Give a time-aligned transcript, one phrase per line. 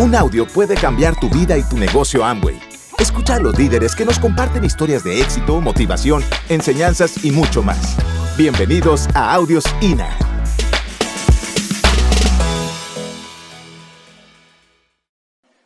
[0.00, 2.56] Un audio puede cambiar tu vida y tu negocio Amway.
[3.00, 7.96] Escucha a los líderes que nos comparten historias de éxito, motivación, enseñanzas y mucho más.
[8.36, 10.16] Bienvenidos a Audios INA.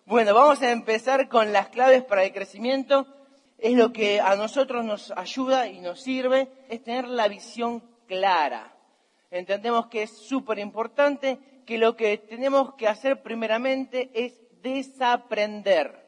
[0.07, 3.07] Bueno, vamos a empezar con las claves para el crecimiento.
[3.59, 8.75] Es lo que a nosotros nos ayuda y nos sirve, es tener la visión clara.
[9.31, 16.03] Entendemos que es súper importante que lo que tenemos que hacer primeramente es desaprender.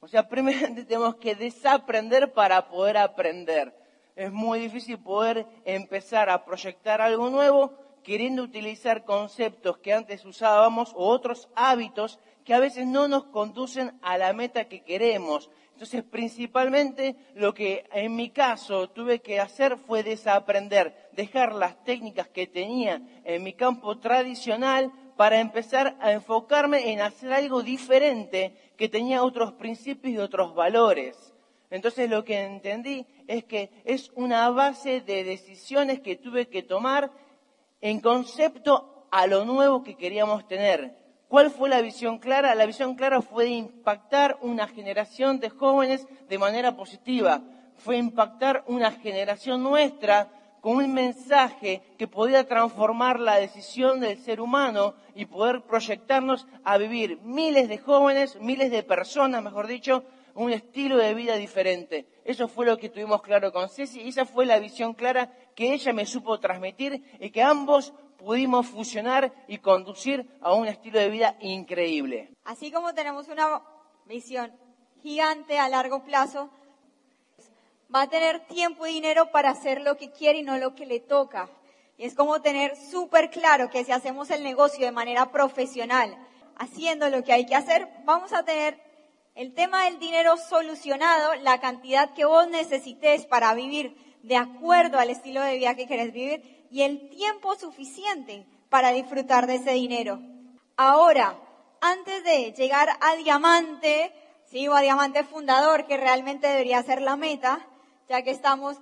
[0.00, 3.74] O sea, primeramente tenemos que desaprender para poder aprender.
[4.16, 10.92] Es muy difícil poder empezar a proyectar algo nuevo queriendo utilizar conceptos que antes usábamos
[10.94, 15.50] o otros hábitos que a veces no nos conducen a la meta que queremos.
[15.72, 22.28] Entonces, principalmente lo que en mi caso tuve que hacer fue desaprender, dejar las técnicas
[22.28, 28.88] que tenía en mi campo tradicional para empezar a enfocarme en hacer algo diferente que
[28.88, 31.34] tenía otros principios y otros valores.
[31.70, 37.10] Entonces lo que entendí es que es una base de decisiones que tuve que tomar
[37.80, 40.96] en concepto a lo nuevo que queríamos tener.
[41.28, 42.54] ¿Cuál fue la visión clara?
[42.54, 47.42] La visión clara fue impactar una generación de jóvenes de manera positiva.
[47.76, 50.28] Fue impactar una generación nuestra
[50.60, 56.78] con un mensaje que podía transformar la decisión del ser humano y poder proyectarnos a
[56.78, 62.06] vivir miles de jóvenes, miles de personas, mejor dicho, un estilo de vida diferente.
[62.24, 65.72] Eso fue lo que tuvimos claro con Ceci y esa fue la visión clara que
[65.72, 71.08] ella me supo transmitir y que ambos pudimos fusionar y conducir a un estilo de
[71.08, 72.30] vida increíble.
[72.44, 73.62] Así como tenemos una
[74.06, 74.52] visión
[75.02, 76.50] gigante a largo plazo,
[77.94, 80.86] va a tener tiempo y dinero para hacer lo que quiere y no lo que
[80.86, 81.48] le toca.
[81.96, 86.16] Y es como tener súper claro que si hacemos el negocio de manera profesional,
[86.56, 88.80] haciendo lo que hay que hacer, vamos a tener
[89.34, 95.10] el tema del dinero solucionado, la cantidad que vos necesites para vivir de acuerdo al
[95.10, 100.20] estilo de vida que querés vivir y el tiempo suficiente para disfrutar de ese dinero.
[100.76, 101.38] Ahora,
[101.80, 104.12] antes de llegar a diamante,
[104.46, 107.66] sí, o a diamante fundador, que realmente debería ser la meta,
[108.10, 108.76] ya que estamos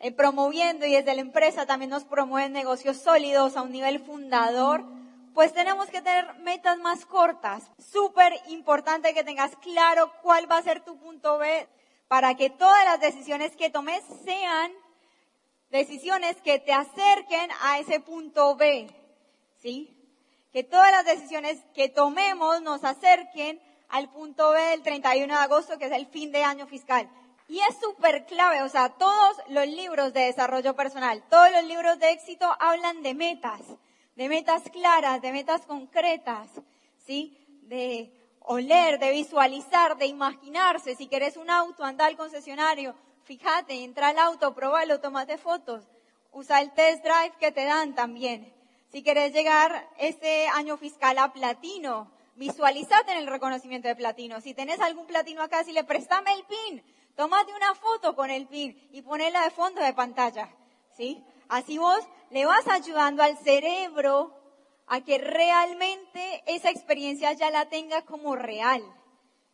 [0.00, 4.84] eh, promoviendo y desde la empresa también nos promueven negocios sólidos a un nivel fundador,
[5.32, 7.70] pues tenemos que tener metas más cortas.
[7.78, 11.68] Súper importante que tengas claro cuál va a ser tu punto B
[12.08, 14.72] para que todas las decisiones que tomes sean
[15.70, 18.88] decisiones que te acerquen a ese punto B,
[19.62, 19.96] ¿sí?
[20.52, 25.78] Que todas las decisiones que tomemos nos acerquen al punto B del 31 de agosto,
[25.78, 27.08] que es el fin de año fiscal.
[27.46, 31.98] Y es súper clave, o sea, todos los libros de desarrollo personal, todos los libros
[31.98, 33.60] de éxito hablan de metas,
[34.16, 36.48] de metas claras, de metas concretas,
[37.06, 37.36] ¿sí?
[37.62, 38.10] De
[38.40, 40.96] oler, de visualizar, de imaginarse.
[40.96, 42.94] Si querés un auto, anda al concesionario,
[43.24, 45.84] fíjate, entra al auto, pruébalo, tomate fotos,
[46.32, 48.54] usa el test drive que te dan también.
[48.90, 54.40] Si querés llegar este año fiscal a platino, visualizate en el reconocimiento de platino.
[54.40, 56.82] Si tenés algún platino acá, si le prestame el pin,
[57.16, 60.48] tomate una foto con el pin y ponela de fondo de pantalla.
[60.96, 61.24] ¿Sí?
[61.48, 64.32] Así vos le vas ayudando al cerebro
[64.86, 68.82] a que realmente esa experiencia ya la tenga como real.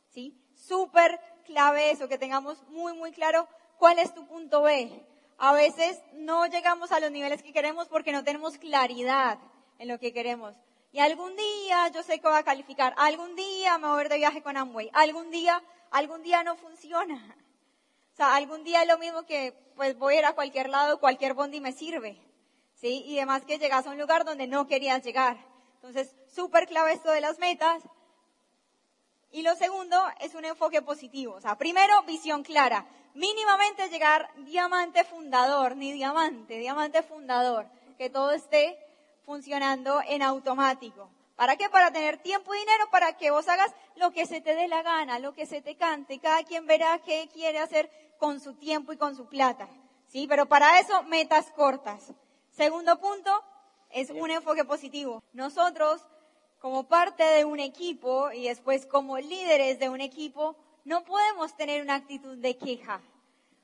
[0.09, 0.37] ¿Sí?
[0.55, 3.49] Súper clave eso, que tengamos muy, muy claro
[3.81, 4.93] ¿Cuál es tu punto B?
[5.39, 9.39] A veces no llegamos a los niveles que queremos porque no tenemos claridad
[9.79, 10.55] en lo que queremos.
[10.93, 14.11] Y algún día yo sé que voy a calificar, algún día me voy a ir
[14.11, 17.35] de viaje con Amway, algún día, algún día no funciona.
[18.21, 21.33] Sea, algún día es lo mismo que pues voy a ir a cualquier lado, cualquier
[21.33, 22.21] bondi me sirve.
[22.75, 23.03] ¿Sí?
[23.07, 25.39] Y además que llegas a un lugar donde no querías llegar.
[25.77, 27.83] Entonces, súper clave esto de las metas.
[29.31, 31.33] Y lo segundo es un enfoque positivo.
[31.33, 38.33] O sea, primero, visión clara mínimamente llegar diamante fundador, ni diamante, diamante fundador, que todo
[38.33, 38.79] esté
[39.25, 41.09] funcionando en automático.
[41.37, 41.71] ¿Para qué?
[41.71, 44.83] Para tener tiempo y dinero para que vos hagas lo que se te dé la
[44.83, 46.19] gana, lo que se te cante.
[46.19, 47.91] Cada quien verá qué quiere hacer
[48.21, 49.67] con su tiempo y con su plata.
[50.07, 50.27] ¿Sí?
[50.29, 52.13] Pero para eso, metas cortas.
[52.51, 53.31] Segundo punto,
[53.91, 55.23] es un enfoque positivo.
[55.33, 56.03] Nosotros,
[56.61, 61.83] como parte de un equipo y después como líderes de un equipo, no podemos tener
[61.83, 63.01] una actitud de queja.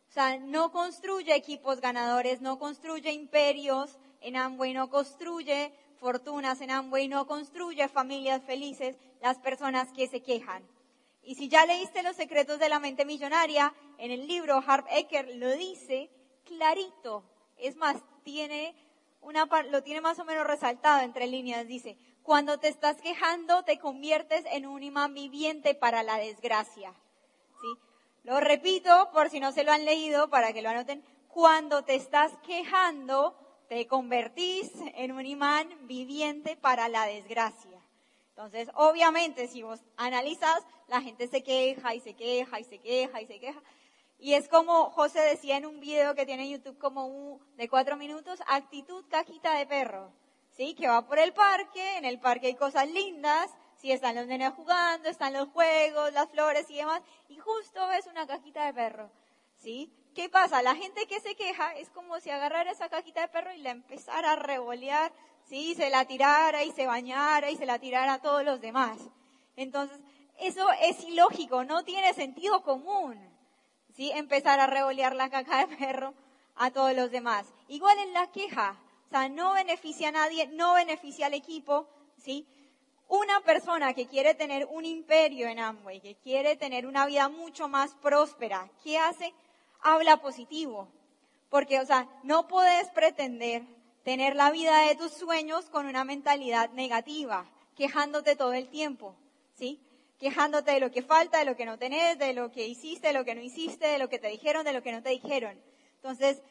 [0.08, 6.70] O sea, no construye equipos ganadores, no construye imperios en Amway, no construye fortunas en
[6.70, 10.62] Amway, no construye familias felices las personas que se quejan.
[11.26, 15.28] Y si ya leíste Los secretos de la mente millonaria, en el libro Harp Ecker
[15.36, 16.08] lo dice
[16.44, 17.24] clarito.
[17.58, 18.76] Es más, tiene
[19.20, 21.66] una, lo tiene más o menos resaltado entre líneas.
[21.66, 26.94] Dice, cuando te estás quejando te conviertes en un imán viviente para la desgracia.
[27.60, 27.78] ¿Sí?
[28.22, 31.04] Lo repito por si no se lo han leído para que lo anoten.
[31.28, 33.36] Cuando te estás quejando
[33.68, 37.75] te convertís en un imán viviente para la desgracia.
[38.36, 43.22] Entonces, obviamente, si vos analizas, la gente se queja y se queja y se queja
[43.22, 43.62] y se queja.
[44.18, 47.96] Y es como José decía en un video que tiene YouTube como un, de cuatro
[47.96, 50.12] minutos, actitud cajita de perro.
[50.50, 50.74] ¿Sí?
[50.74, 54.52] Que va por el parque, en el parque hay cosas lindas, sí, están los nenes
[54.52, 57.00] jugando, están los juegos, las flores y demás,
[57.30, 59.10] y justo ves una cajita de perro.
[59.58, 59.92] ¿Sí?
[60.14, 60.62] ¿Qué pasa?
[60.62, 63.70] La gente que se queja es como si agarrara esa cajita de perro y la
[63.70, 65.12] empezara a revolear,
[65.44, 65.74] ¿sí?
[65.74, 68.98] Se la tirara y se bañara y se la tirara a todos los demás.
[69.56, 69.98] Entonces,
[70.38, 73.36] eso es ilógico, no tiene sentido común.
[73.96, 74.12] ¿sí?
[74.14, 76.14] Empezar a revolear la caca de perro
[76.54, 77.46] a todos los demás.
[77.68, 81.88] Igual en la queja, o sea, no beneficia a nadie, no beneficia al equipo,
[82.18, 82.46] ¿sí?
[83.08, 87.68] Una persona que quiere tener un imperio en Amway, que quiere tener una vida mucho
[87.68, 89.32] más próspera, ¿qué hace?
[89.88, 90.88] Habla positivo.
[91.48, 93.62] Porque, o sea, no puedes pretender
[94.02, 97.46] tener la vida de tus sueños con una mentalidad negativa,
[97.76, 99.14] quejándote todo el tiempo,
[99.54, 99.80] ¿sí?
[100.18, 103.12] quejándote de lo que falta, de lo que no tenés, de lo que hiciste, de
[103.12, 105.56] lo que no hiciste, de lo que te dijeron, de lo que no te dijeron.
[105.94, 106.42] Entonces,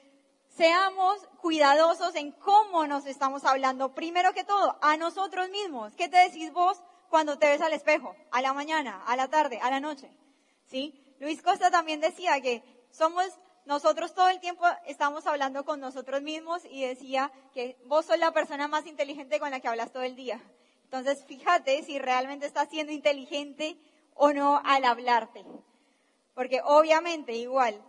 [0.55, 3.93] seamos cuidadosos en cómo nos estamos hablando.
[3.93, 5.93] Primero que todo, a nosotros mismos.
[5.95, 8.15] ¿Qué te decís vos cuando te ves al espejo?
[8.31, 10.09] A la mañana, a la tarde, a la noche.
[10.67, 11.01] ¿Sí?
[11.19, 13.25] Luis Costa también decía que somos
[13.65, 18.31] nosotros todo el tiempo estamos hablando con nosotros mismos y decía que vos sos la
[18.31, 20.39] persona más inteligente con la que hablas todo el día.
[20.83, 23.75] Entonces, fíjate si realmente estás siendo inteligente
[24.13, 25.43] o no al hablarte.
[26.35, 27.81] Porque obviamente igual,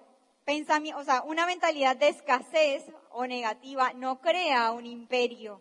[0.97, 5.61] o sea, una mentalidad de escasez o negativa no crea un imperio.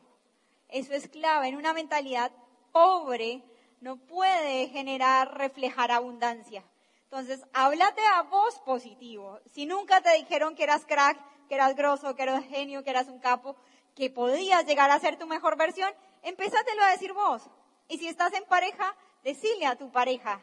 [0.70, 1.50] Eso es clave.
[1.50, 2.32] En una mentalidad
[2.72, 3.44] pobre
[3.82, 6.64] no puede generar, reflejar abundancia.
[7.18, 9.40] Entonces, háblate a vos positivo.
[9.54, 11.18] Si nunca te dijeron que eras crack,
[11.48, 13.56] que eras grosso, que eras genio, que eras un capo,
[13.96, 15.90] que podías llegar a ser tu mejor versión,
[16.24, 17.42] empezátelo a decir vos.
[17.88, 20.42] Y si estás en pareja, decile a tu pareja,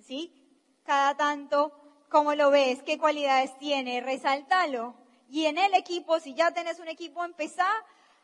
[0.00, 0.32] ¿sí?
[0.86, 1.78] Cada tanto,
[2.08, 4.94] cómo lo ves, qué cualidades tiene, resaltalo.
[5.28, 7.68] Y en el equipo, si ya tenés un equipo, empezá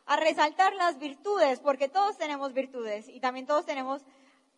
[0.07, 4.01] a resaltar las virtudes, porque todos tenemos virtudes y también todos tenemos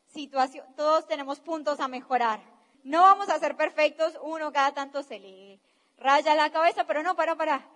[0.08, 2.55] situación, todos tenemos puntos a mejorar.
[2.86, 5.60] No vamos a ser perfectos, uno cada tanto se le
[5.98, 7.68] raya la cabeza, pero no, para, para.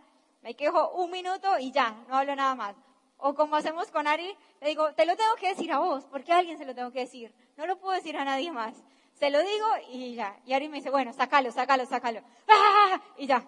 [0.43, 2.75] Me quejo un minuto y ya, no hablo nada más.
[3.17, 6.31] O como hacemos con Ari, le digo, te lo tengo que decir a vos, porque
[6.31, 7.33] a alguien se lo tengo que decir.
[7.57, 8.75] No lo puedo decir a nadie más.
[9.13, 10.37] Se lo digo y ya.
[10.45, 12.21] Y Ari me dice, bueno, sácalo, sácalo, sácalo.
[13.17, 13.43] Y ya.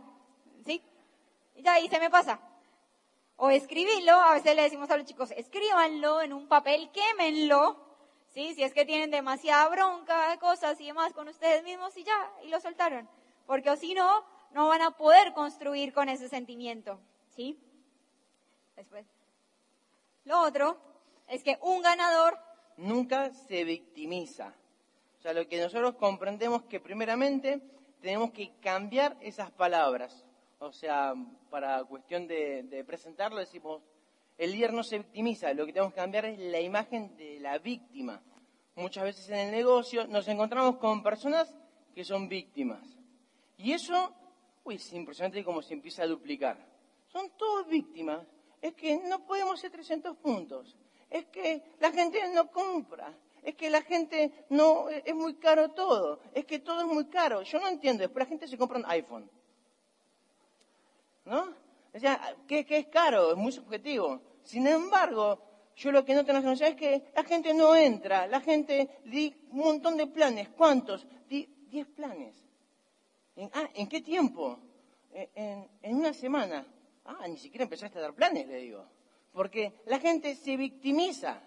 [0.66, 0.82] ¿Sí?
[1.56, 2.40] Y ya, y se me pasa.
[3.36, 7.91] O escribirlo, a veces le decimos a los chicos, escríbanlo en un papel, quémenlo.
[8.32, 8.54] ¿Sí?
[8.56, 12.48] Si es que tienen demasiada bronca, cosas y demás con ustedes mismos y ya, y
[12.50, 13.08] lo soltaron.
[13.46, 17.00] Porque o si no, no van a poder construir con ese sentimiento.
[17.36, 17.60] ¿Sí?
[18.76, 19.06] Después.
[20.26, 20.78] Lo otro
[21.28, 22.38] es que un ganador
[22.78, 24.54] nunca se victimiza.
[25.18, 27.62] O sea, lo que nosotros comprendemos que primeramente
[28.02, 30.26] tenemos que cambiar esas palabras.
[30.60, 31.14] O sea,
[31.50, 33.82] para cuestión de, presentarlo decimos,
[34.44, 37.60] el líder no se victimiza, lo que tenemos que cambiar es la imagen de la
[37.60, 38.22] víctima.
[38.76, 41.54] Muchas veces en el negocio nos encontramos con personas
[41.94, 42.84] que son víctimas.
[43.58, 44.12] Y eso,
[44.64, 46.58] uy, es impresionante cómo se empieza a duplicar.
[47.08, 48.26] Son todos víctimas
[48.62, 50.76] es que no podemos hacer 300 puntos,
[51.10, 56.20] es que la gente no compra, es que la gente no, es muy caro todo,
[56.34, 57.42] es que todo es muy caro.
[57.42, 59.30] Yo no entiendo, después la gente se compra un iPhone.
[61.26, 61.54] ¿No?
[61.94, 63.32] O sea, ¿qué, es caro?
[63.32, 64.22] Es muy subjetivo.
[64.44, 65.40] Sin embargo,
[65.76, 69.36] yo lo que no tengo la es que la gente no entra, la gente di
[69.52, 70.50] un montón de planes.
[70.50, 71.08] ¿Cuántos?
[71.28, 72.36] Di 10 planes.
[73.36, 74.60] ¿En, ah, ¿en qué tiempo?
[75.14, 76.66] en una semana.
[77.06, 78.86] Ah, ni siquiera empezaste a dar planes, le digo.
[79.34, 81.42] Porque la gente se victimiza.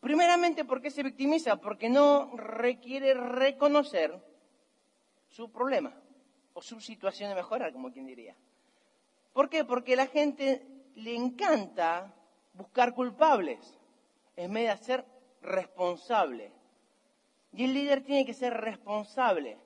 [0.00, 1.56] Primeramente, ¿por qué se victimiza?
[1.56, 4.20] Porque no requiere reconocer
[5.28, 5.94] su problema
[6.54, 8.34] o su situación de mejorar, como quien diría.
[9.32, 9.64] ¿Por qué?
[9.64, 12.14] Porque la gente le encanta
[12.54, 13.78] buscar culpables
[14.36, 15.04] en vez de ser
[15.40, 16.52] responsable.
[17.52, 19.58] Y el líder tiene que ser responsable.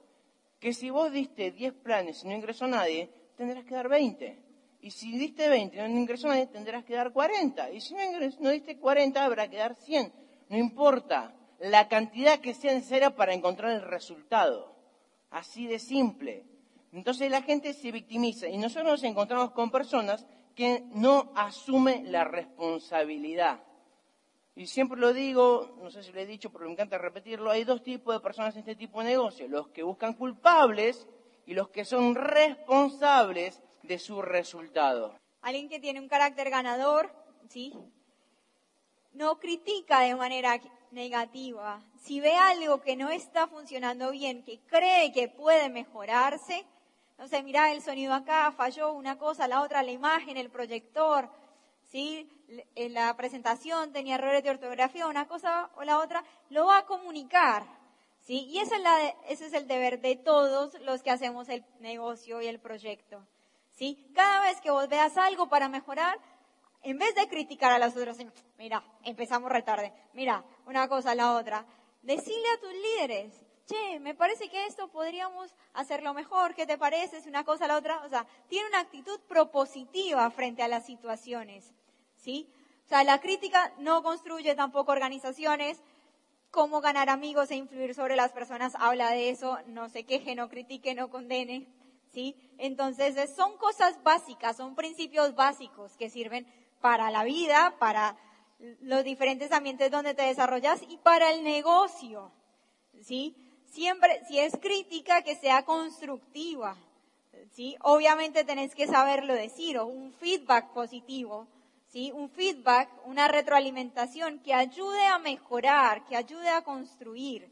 [0.59, 4.43] Que si vos diste 10 planes y no ingresó nadie, tendrás que dar 20.
[4.81, 7.71] Y si diste 20 y no ingresó nadie, tendrás que dar 40.
[7.71, 7.95] Y si
[8.41, 10.13] no, diste 40, habrá que dar 100.
[10.49, 14.75] No importa la cantidad que sea necesaria para encontrar el resultado.
[15.31, 16.45] Así de simple.
[16.93, 22.25] Entonces la gente se victimiza y nosotros nos encontramos con personas que no asume la
[22.25, 23.63] responsabilidad.
[24.57, 27.65] Y siempre lo digo, no sé si lo he dicho, pero me encanta repetirlo, hay
[27.65, 31.07] dos tipos de personas en este tipo de negocio, los que buscan culpables
[31.45, 35.15] y los que son responsables de su resultado.
[35.43, 37.13] Alguien que tiene un carácter ganador,
[37.51, 37.75] ¿sí?
[39.13, 40.59] No critica de manera
[40.91, 41.83] negativa.
[42.01, 46.65] Si ve algo que no está funcionando bien, que cree que puede mejorarse,
[47.19, 51.31] no sé, mira el sonido acá, falló una cosa, la otra, la imagen, el proyector,
[51.85, 52.29] ¿sí?
[52.75, 56.87] En la presentación tenía errores de ortografía, una cosa o la otra, lo va a
[56.87, 57.65] comunicar,
[58.21, 58.47] ¿sí?
[58.51, 62.43] Y ese es, la, ese es el deber de todos los que hacemos el negocio
[62.43, 63.27] y el proyecto,
[63.73, 64.11] ¿sí?
[64.15, 66.19] Cada vez que vos veas algo para mejorar,
[66.83, 68.19] en vez de criticar a los otros,
[68.59, 71.65] mira, empezamos retarde, mira, una cosa, la otra,
[72.03, 77.19] decirle a tus líderes, che, me parece que esto podríamos hacerlo mejor, ¿qué te parece?
[77.19, 78.03] Es una cosa la otra.
[78.05, 81.73] O sea, tiene una actitud propositiva frente a las situaciones,
[82.17, 82.49] ¿sí?
[82.85, 85.83] O sea, la crítica no construye tampoco organizaciones.
[86.53, 89.59] Cómo ganar amigos e influir sobre las personas habla de eso.
[89.67, 91.67] No se queje, no critique, no condene,
[92.13, 92.37] ¿sí?
[92.59, 96.47] Entonces, son cosas básicas, son principios básicos que sirven
[96.81, 98.17] para la vida, para
[98.81, 102.31] los diferentes ambientes donde te desarrollas y para el negocio,
[103.03, 103.37] ¿sí?
[103.77, 106.77] Siempre, si es crítica, que sea constructiva.
[107.83, 111.47] Obviamente tenés que saberlo decir, o un feedback positivo,
[112.15, 117.49] un feedback, una retroalimentación que ayude a mejorar, que ayude a construir.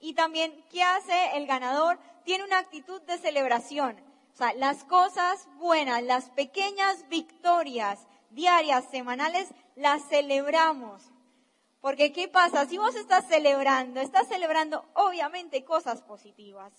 [0.00, 1.98] Y también, ¿qué hace el ganador?
[2.24, 3.96] Tiene una actitud de celebración.
[4.32, 11.02] O sea, las cosas buenas, las pequeñas victorias diarias, semanales, las celebramos.
[11.84, 12.64] Porque ¿qué pasa?
[12.64, 16.72] Si vos estás celebrando, estás celebrando obviamente cosas positivas,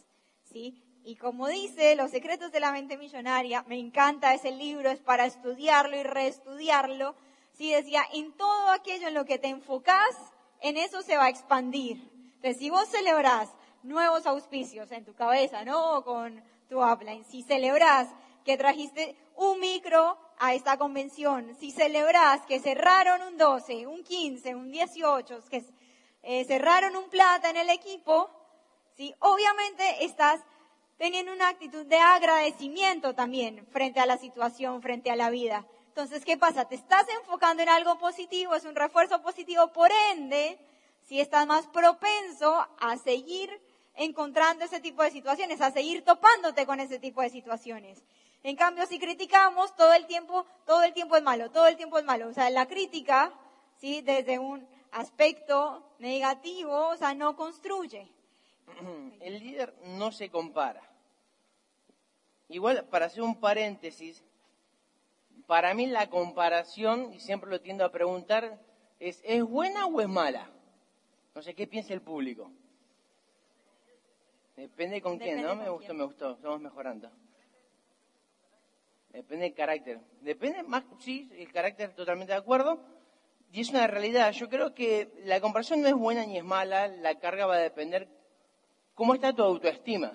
[0.46, 0.82] ¿sí?
[1.04, 5.28] Y como dice Los secretos de la mente millonaria, me encanta ese libro, es para
[5.28, 7.14] estudiarlo y reestudiarlo.
[7.54, 10.16] Sí, decía, en todo aquello en lo que te enfocas,
[10.60, 11.98] en eso se va a expandir.
[12.38, 13.52] Entonces, si vos celebrás
[13.84, 16.04] nuevos auspicios en tu cabeza, ¿no?
[16.04, 18.08] Con tu upline, si celebrás
[18.44, 24.56] que trajiste un micro a esta convención, si celebras que cerraron un 12, un 15,
[24.56, 25.64] un 18, que
[26.24, 28.30] eh, cerraron un plata en el equipo,
[28.98, 29.14] ¿sí?
[29.20, 30.42] obviamente estás
[30.98, 35.66] teniendo una actitud de agradecimiento también frente a la situación, frente a la vida.
[35.88, 36.68] Entonces, ¿qué pasa?
[36.68, 40.60] Te estás enfocando en algo positivo, es un refuerzo positivo, por ende,
[41.08, 43.50] si estás más propenso a seguir
[43.96, 48.04] encontrando ese tipo de situaciones, a seguir topándote con ese tipo de situaciones.
[48.46, 51.98] En cambio, si criticamos, todo el tiempo, todo el tiempo es malo, todo el tiempo
[51.98, 52.28] es malo.
[52.28, 53.34] O sea, la crítica,
[53.78, 54.02] ¿sí?
[54.02, 58.08] Desde un aspecto negativo, o sea, no construye.
[59.20, 60.84] El líder no se compara.
[62.48, 64.24] Igual, para hacer un paréntesis,
[65.48, 68.60] para mí la comparación, y siempre lo tiendo a preguntar,
[69.00, 70.52] es ¿es buena o es mala?
[71.34, 72.52] No sé qué piensa el público.
[74.56, 75.56] Depende con quién, ¿no?
[75.56, 77.10] Me gustó, me gustó, estamos mejorando.
[79.16, 80.00] Depende del carácter.
[80.20, 82.80] Depende más, sí, el carácter totalmente de acuerdo.
[83.54, 84.34] Y es una realidad.
[84.34, 86.90] Yo creo que la comparación no es buena ni es mala.
[86.90, 88.10] La carga va a depender
[88.94, 90.12] cómo está tu autoestima.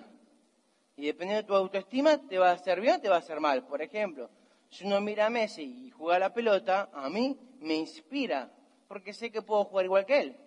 [0.95, 3.39] Y dependiendo de tu autoestima, te va a hacer bien o te va a hacer
[3.39, 3.65] mal.
[3.65, 4.29] Por ejemplo,
[4.69, 8.51] si uno mira a Messi y juega la pelota, a mí me inspira,
[8.87, 10.37] porque sé que puedo jugar igual que él.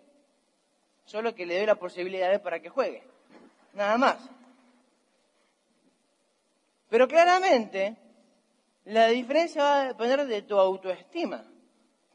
[1.06, 3.02] Solo que le doy la posibilidad para que juegue.
[3.72, 4.30] Nada más.
[6.88, 7.96] Pero claramente,
[8.84, 11.44] la diferencia va a depender de tu autoestima.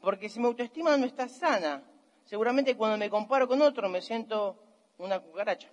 [0.00, 1.82] Porque si mi autoestima no está sana,
[2.24, 4.56] seguramente cuando me comparo con otro me siento
[4.98, 5.68] una cucaracha.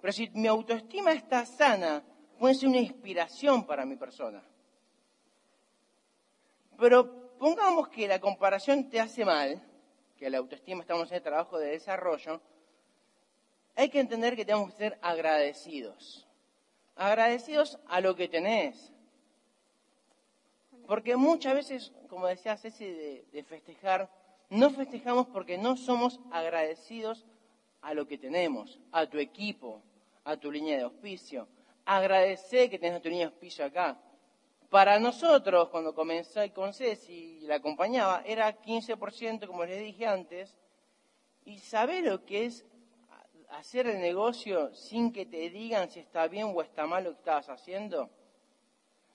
[0.00, 2.02] Pero si mi autoestima está sana,
[2.38, 4.42] puede ser una inspiración para mi persona.
[6.76, 9.62] Pero pongamos que la comparación te hace mal,
[10.18, 12.40] que la autoestima estamos en el trabajo de desarrollo,
[13.76, 16.28] hay que entender que tenemos que ser agradecidos.
[16.96, 18.92] Agradecidos a lo que tenés,
[20.86, 24.10] porque muchas veces, como decía Ceci, de, festejar,
[24.50, 27.26] no festejamos porque no somos agradecidos
[27.80, 29.82] a lo que tenemos, a tu equipo,
[30.24, 31.48] a tu línea de auspicio.
[31.84, 33.98] Agradecer que tenés tu línea de auspicio acá.
[34.70, 40.56] Para nosotros, cuando comencé con Ceci y la acompañaba, era 15%, como les dije antes,
[41.44, 42.64] y saber lo que es
[43.50, 47.18] hacer el negocio sin que te digan si está bien o está mal lo que
[47.18, 48.10] estabas haciendo?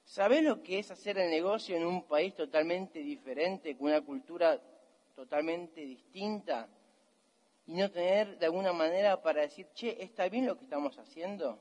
[0.10, 4.60] ¿Sabés lo que es hacer el negocio en un país totalmente diferente, con una cultura
[5.16, 6.68] totalmente distinta?
[7.68, 11.60] Y no tener de alguna manera para decir, che, ¿está bien lo que estamos haciendo?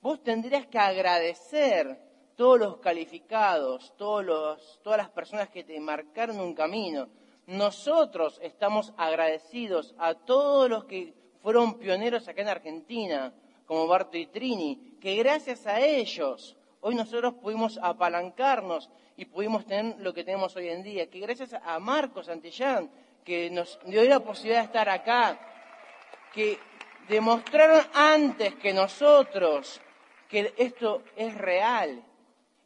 [0.00, 1.98] Vos tendrías que agradecer
[2.34, 7.10] todos los calificados, todas las personas que te marcaron un camino.
[7.46, 13.34] Nosotros estamos agradecidos a todos los que fueron pioneros acá en Argentina,
[13.66, 19.98] como Barto y Trini, que gracias a ellos hoy nosotros pudimos apalancarnos y pudimos tener
[20.00, 22.90] lo que tenemos hoy en día, que gracias a Marcos Santillán,
[23.24, 25.38] que nos dio la posibilidad de estar acá,
[26.34, 26.58] que
[27.08, 29.80] demostraron antes que nosotros
[30.28, 32.04] que esto es real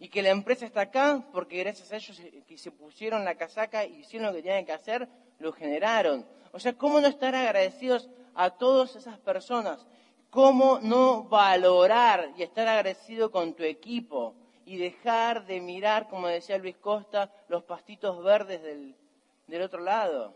[0.01, 3.85] y que la empresa está acá porque gracias a ellos que se pusieron la casaca
[3.85, 5.09] y hicieron lo que tenían que hacer,
[5.39, 6.27] lo generaron.
[6.51, 9.87] O sea, ¿cómo no estar agradecidos a todas esas personas?
[10.31, 14.35] ¿Cómo no valorar y estar agradecido con tu equipo
[14.67, 18.95] y dejar de mirar, como decía Luis Costa, los pastitos verdes del,
[19.47, 20.35] del otro lado?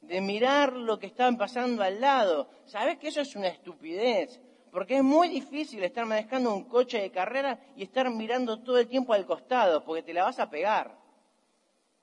[0.00, 2.48] De mirar lo que están pasando al lado.
[2.64, 4.40] ¿Sabes que eso es una estupidez?
[4.72, 8.88] Porque es muy difícil estar manejando un coche de carrera y estar mirando todo el
[8.88, 10.96] tiempo al costado, porque te la vas a pegar.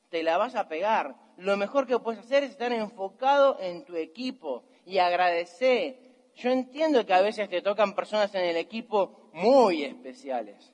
[0.09, 1.15] Te la vas a pegar.
[1.37, 6.04] Lo mejor que puedes hacer es estar enfocado en tu equipo y agradecer.
[6.35, 10.71] Yo entiendo que a veces te tocan personas en el equipo muy especiales.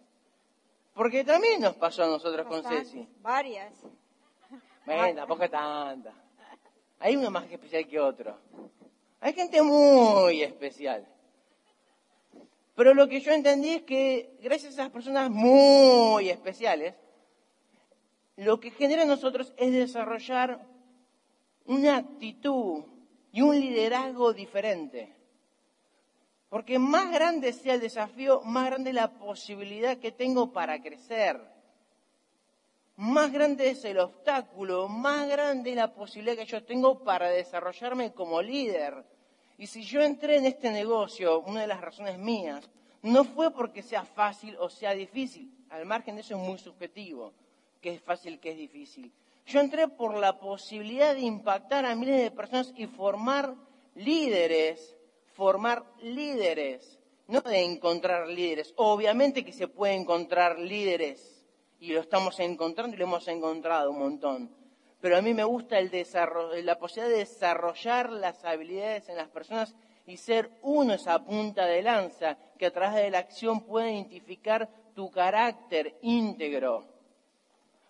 [0.93, 3.07] Porque también nos pasó a nosotros con Ceci.
[3.21, 3.73] Varias.
[4.85, 6.13] Bueno, tampoco tanta.
[6.99, 8.37] Hay uno más especial que otro.
[9.19, 11.07] Hay gente muy especial.
[12.75, 16.95] Pero lo que yo entendí es que gracias a esas personas muy especiales,
[18.37, 20.65] lo que genera en nosotros es desarrollar
[21.65, 22.83] una actitud
[23.31, 25.20] y un liderazgo diferente.
[26.51, 31.39] Porque más grande sea el desafío, más grande la posibilidad que tengo para crecer.
[32.97, 38.41] Más grande es el obstáculo, más grande la posibilidad que yo tengo para desarrollarme como
[38.41, 39.01] líder.
[39.57, 42.69] Y si yo entré en este negocio, una de las razones mías,
[43.01, 45.49] no fue porque sea fácil o sea difícil.
[45.69, 47.31] Al margen de eso es muy subjetivo,
[47.79, 49.09] que es fácil, que es difícil.
[49.45, 53.55] Yo entré por la posibilidad de impactar a miles de personas y formar
[53.95, 54.97] líderes,
[55.33, 58.73] formar líderes, no de encontrar líderes.
[58.77, 61.45] Obviamente que se puede encontrar líderes
[61.79, 64.61] y lo estamos encontrando y lo hemos encontrado un montón
[65.01, 65.89] pero a mí me gusta el
[66.63, 71.81] la posibilidad de desarrollar las habilidades en las personas y ser uno esa punta de
[71.81, 76.85] lanza que a través de la acción puede identificar tu carácter íntegro.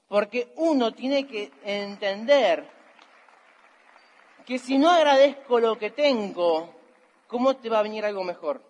[0.08, 2.66] Porque uno tiene que entender
[4.46, 6.74] que si no agradezco lo que tengo,
[7.32, 8.62] ¿cómo te va a venir algo mejor?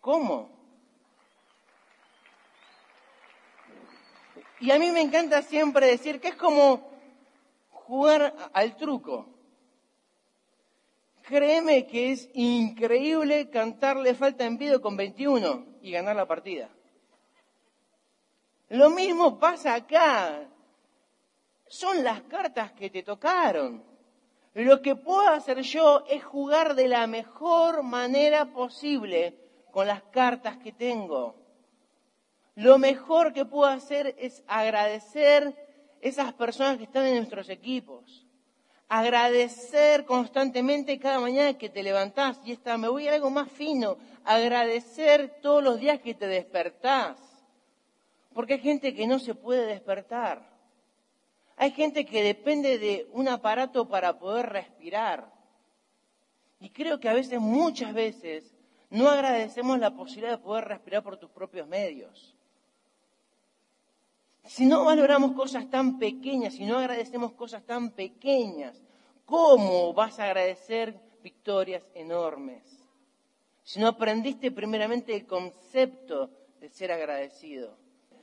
[0.00, 0.50] ¿Cómo?
[4.58, 6.90] Y a mí me encanta siempre decir que es como
[7.70, 9.28] jugar al truco.
[11.22, 16.68] Créeme que es increíble cantarle falta en video con 21 y ganar la partida.
[18.70, 20.48] Lo mismo pasa acá.
[21.68, 23.91] Son las cartas que te tocaron.
[24.54, 29.38] Lo que puedo hacer yo es jugar de la mejor manera posible
[29.70, 31.42] con las cartas que tengo
[32.54, 35.54] lo mejor que puedo hacer es agradecer
[36.00, 38.26] esas personas que están en nuestros equipos.
[38.88, 42.38] Agradecer constantemente cada mañana que te levantás.
[42.44, 43.96] Y esta, me voy a algo más fino.
[44.24, 47.16] Agradecer todos los días que te despertás.
[48.34, 50.51] Porque hay gente que no se puede despertar.
[51.56, 55.32] Hay gente que depende de un aparato para poder respirar.
[56.60, 58.54] Y creo que a veces, muchas veces,
[58.90, 62.34] no agradecemos la posibilidad de poder respirar por tus propios medios.
[64.44, 68.82] Si no valoramos cosas tan pequeñas, si no agradecemos cosas tan pequeñas,
[69.24, 72.62] ¿cómo vas a agradecer victorias enormes?
[73.64, 77.76] Si no aprendiste primeramente el concepto de ser agradecido.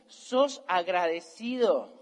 [0.07, 1.98] ¿Sos agradecido?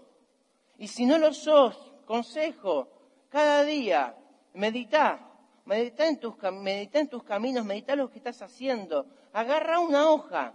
[0.78, 2.88] Y si no lo sos, consejo,
[3.28, 4.16] cada día,
[4.54, 5.20] medita,
[5.64, 10.54] medita en tus, medita en caminos, medita lo que estás haciendo, agarra una hoja,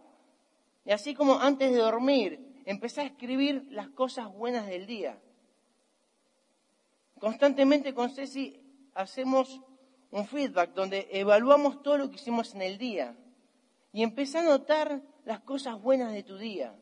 [0.86, 5.18] y así como antes de dormir, empecé a escribir las cosas buenas del día.
[7.20, 8.60] Constantemente con Ceci
[8.94, 9.62] hacemos
[10.12, 13.16] un feedback donde evaluamos todo lo que hicimos en el día
[13.92, 16.76] y empecé a notar las cosas buenas de tu día.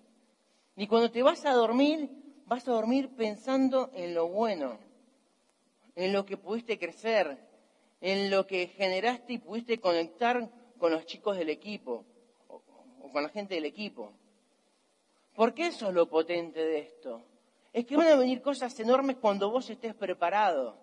[0.75, 2.09] Y cuando te vas a dormir,
[2.51, 4.77] vas a dormir pensando en lo bueno,
[5.95, 7.37] en lo que pudiste crecer,
[8.01, 12.03] en lo que generaste y pudiste conectar con los chicos del equipo
[12.49, 14.11] o con la gente del equipo.
[15.33, 17.23] Porque eso es lo potente de esto.
[17.71, 20.75] Es que van a venir cosas enormes cuando vos estés preparado.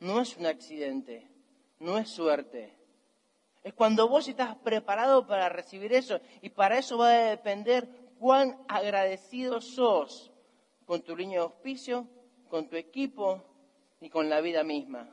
[0.00, 1.30] No es un accidente,
[1.78, 2.74] no es suerte.
[3.62, 6.18] Es cuando vos estás preparado para recibir eso.
[6.42, 10.32] Y para eso va a depender cuán agradecido sos
[10.86, 12.06] con tu línea de auspicio,
[12.48, 13.42] con tu equipo
[14.00, 15.08] y con la vida misma.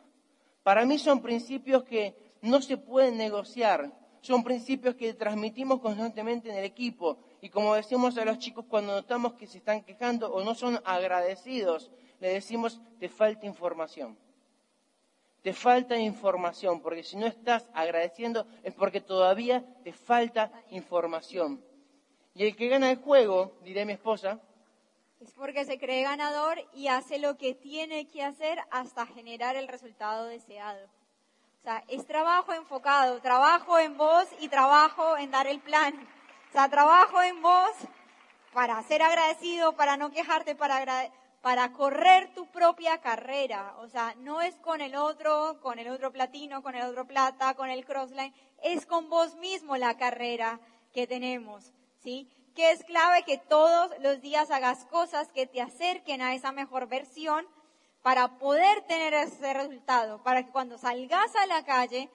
[0.63, 6.57] Para mí son principios que no se pueden negociar, son principios que transmitimos constantemente en
[6.57, 7.17] el equipo.
[7.41, 10.79] Y como decimos a los chicos cuando notamos que se están quejando o no son
[10.85, 14.17] agradecidos, le decimos, te falta información.
[15.41, 21.63] Te falta información, porque si no estás agradeciendo es porque todavía te falta información.
[22.35, 24.39] Y el que gana el juego, diré mi esposa,
[25.21, 29.67] es porque se cree ganador y hace lo que tiene que hacer hasta generar el
[29.67, 30.83] resultado deseado.
[31.59, 35.93] O sea, es trabajo enfocado, trabajo en vos y trabajo en dar el plan.
[36.49, 37.71] O sea, trabajo en vos
[38.51, 43.75] para ser agradecido, para no quejarte, para, correr tu propia carrera.
[43.77, 47.53] O sea, no es con el otro, con el otro platino, con el otro plata,
[47.53, 50.59] con el crossline, es con vos mismo la carrera
[50.93, 52.27] que tenemos, ¿sí?
[52.61, 56.87] Que es clave que todos los días hagas cosas que te acerquen a esa mejor
[56.87, 57.47] versión
[58.03, 62.07] para poder tener ese resultado, para que cuando salgas a la calle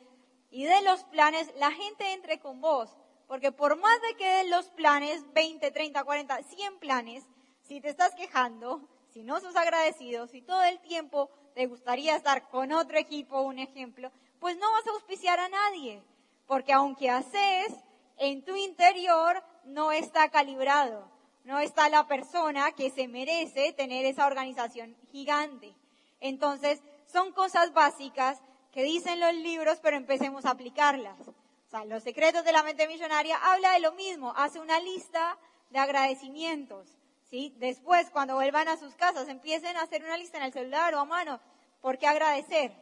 [0.52, 2.96] y de los planes, la gente entre con vos.
[3.26, 7.24] Porque por más de que den los planes, 20, 30, 40, 100 planes,
[7.62, 12.46] si te estás quejando, si no sos agradecido, si todo el tiempo te gustaría estar
[12.50, 16.00] con otro equipo, un ejemplo, pues no vas a auspiciar a nadie.
[16.46, 17.74] Porque aunque haces,
[18.18, 24.26] en tu interior no está calibrado no está la persona que se merece tener esa
[24.26, 25.72] organización gigante.
[26.20, 28.40] Entonces, son cosas básicas
[28.72, 31.16] que dicen los libros, pero empecemos a aplicarlas.
[31.20, 35.38] O sea, los secretos de la mente millonaria habla de lo mismo, hace una lista
[35.70, 36.88] de agradecimientos.
[37.31, 37.55] ¿sí?
[37.59, 40.98] Después, cuando vuelvan a sus casas, empiecen a hacer una lista en el celular o
[40.98, 41.38] a mano.
[41.81, 42.72] ¿Por qué agradecer?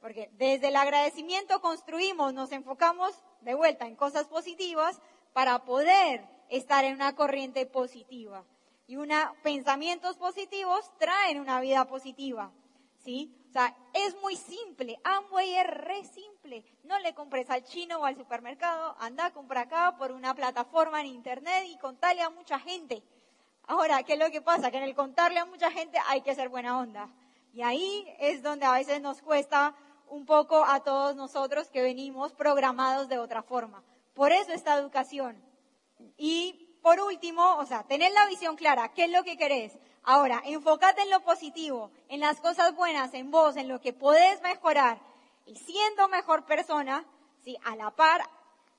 [0.00, 5.00] Porque desde el agradecimiento construimos, nos enfocamos de vuelta en cosas positivas
[5.34, 8.44] para poder estar en una corriente positiva.
[8.86, 12.50] Y una, pensamientos positivos traen una vida positiva.
[13.04, 13.34] ¿Sí?
[13.50, 14.98] O sea, es muy simple.
[15.04, 16.64] Amway es re simple.
[16.84, 18.96] No le compres al chino o al supermercado.
[18.98, 23.02] Anda, compra acá por una plataforma en internet y contale a mucha gente.
[23.66, 24.70] Ahora, ¿qué es lo que pasa?
[24.70, 27.08] Que en el contarle a mucha gente hay que ser buena onda.
[27.52, 29.74] Y ahí es donde a veces nos cuesta
[30.08, 33.82] un poco a todos nosotros que venimos programados de otra forma.
[34.14, 35.42] Por eso esta educación.
[36.16, 39.72] Y por último, o sea, tener la visión clara, ¿qué es lo que querés?
[40.02, 44.40] Ahora, enfócate en lo positivo, en las cosas buenas, en vos, en lo que podés
[44.42, 45.00] mejorar.
[45.46, 47.04] Y siendo mejor persona,
[47.42, 47.56] ¿sí?
[47.64, 48.22] a la par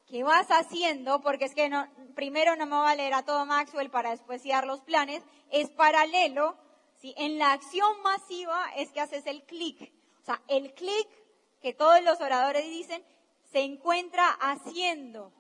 [0.07, 1.69] que vas haciendo, porque es que
[2.15, 6.55] primero no me va a leer a todo Maxwell para después los planes, es paralelo,
[7.01, 7.15] ¿sí?
[7.17, 9.91] en la acción masiva es que haces el clic.
[10.21, 11.07] O sea, el clic
[11.59, 13.03] que todos los oradores dicen
[13.55, 15.31] se encuentra haciendo.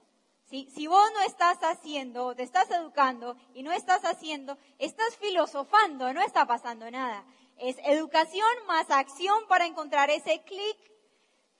[0.49, 6.21] Si vos no estás haciendo, te estás educando y no estás haciendo, estás filosofando, no
[6.21, 7.25] está pasando nada.
[7.57, 10.77] Es educación más acción para encontrar ese clic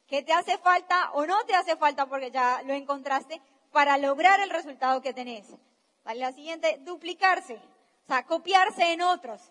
[0.08, 3.42] que te hace falta o no te hace falta porque ya lo encontraste
[3.74, 5.46] para lograr el resultado que tenés.
[6.06, 9.42] La siguiente, duplicarse, o sea, copiarse en otros.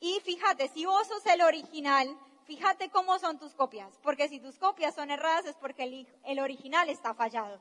[0.00, 2.08] Y fíjate, si vos sos el original,
[2.46, 6.88] fíjate cómo son tus copias, porque si tus copias son erradas es porque el original
[6.88, 7.60] está fallado.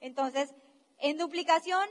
[0.00, 0.54] Entonces,
[0.98, 1.88] en duplicación,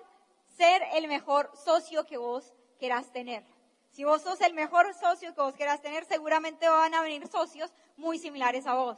[0.58, 3.44] ser el mejor socio que vos quieras tener.
[3.92, 7.72] Si vos sos el mejor socio que vos quieras tener, seguramente van a venir socios
[7.98, 8.98] muy similares a vos.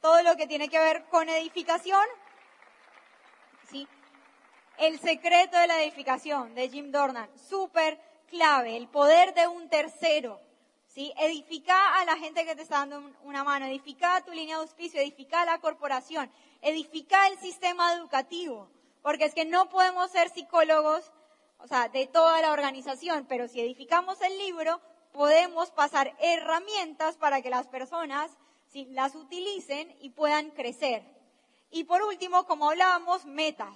[0.00, 2.04] Todo lo que tiene que ver con edificación,
[3.70, 3.86] ¿sí?
[4.78, 10.40] El secreto de la edificación de Jim Dornan, súper clave, el poder de un tercero.
[10.94, 11.12] ¿Sí?
[11.18, 15.00] Edifica a la gente que te está dando una mano, edifica tu línea de auspicio,
[15.00, 16.30] edifica la corporación,
[16.62, 18.68] edifica el sistema educativo,
[19.02, 21.12] porque es que no podemos ser psicólogos,
[21.58, 24.80] o sea, de toda la organización, pero si edificamos el libro,
[25.12, 28.30] podemos pasar herramientas para que las personas
[28.90, 31.04] las utilicen y puedan crecer.
[31.70, 33.74] Y por último, como hablábamos, metas.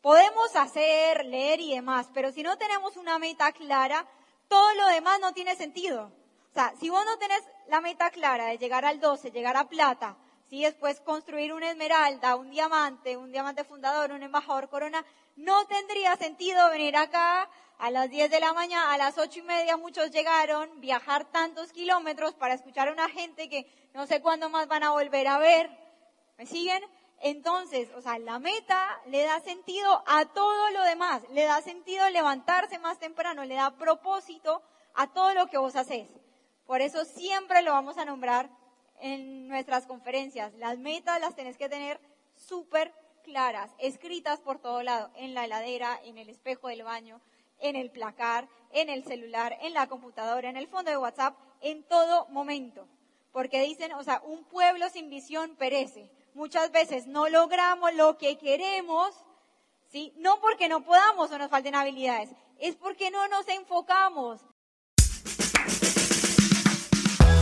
[0.00, 4.06] Podemos hacer, leer y demás, pero si no tenemos una meta clara,
[4.48, 6.10] todo lo demás no tiene sentido.
[6.50, 9.68] O sea, si vos no tenés la meta clara de llegar al 12, llegar a
[9.68, 10.16] plata,
[10.48, 15.04] si después construir una esmeralda, un diamante, un diamante fundador, un embajador corona,
[15.36, 19.42] no tendría sentido venir acá a las 10 de la mañana, a las ocho y
[19.42, 24.50] media muchos llegaron, viajar tantos kilómetros para escuchar a una gente que no sé cuándo
[24.50, 25.70] más van a volver a ver.
[26.36, 26.82] ¿Me siguen?
[27.20, 32.08] Entonces, o sea, la meta le da sentido a todo lo demás, le da sentido
[32.10, 34.62] levantarse más temprano, le da propósito
[34.94, 36.08] a todo lo que vos haces.
[36.70, 38.48] Por eso siempre lo vamos a nombrar
[39.00, 42.00] en nuestras conferencias, las metas las tenés que tener
[42.36, 47.20] súper claras, escritas por todo lado, en la heladera, en el espejo del baño,
[47.58, 51.82] en el placar, en el celular, en la computadora, en el fondo de WhatsApp, en
[51.82, 52.86] todo momento.
[53.32, 56.08] Porque dicen, o sea, un pueblo sin visión perece.
[56.34, 59.10] Muchas veces no logramos lo que queremos,
[59.88, 60.12] ¿sí?
[60.18, 62.30] No porque no podamos o nos falten habilidades,
[62.60, 64.40] es porque no nos enfocamos.